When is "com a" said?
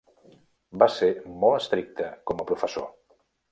2.31-2.51